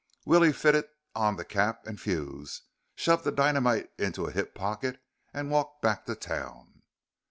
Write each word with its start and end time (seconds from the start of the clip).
Willie 0.25 0.51
fitted 0.51 0.85
on 1.13 1.35
the 1.35 1.45
cap 1.45 1.85
and 1.85 2.01
fuse, 2.01 2.63
shoved 2.95 3.23
the 3.23 3.31
dynamite 3.31 3.91
into 3.99 4.25
a 4.25 4.31
hip 4.31 4.55
pocket 4.55 4.99
and 5.31 5.51
walked 5.51 5.83
back 5.83 6.07
to 6.07 6.15
town. 6.15 6.81